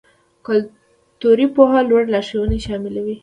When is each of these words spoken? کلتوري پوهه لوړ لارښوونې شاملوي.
کلتوري 0.45 1.47
پوهه 1.55 1.79
لوړ 1.89 2.03
لارښوونې 2.13 2.59
شاملوي. 2.65 3.15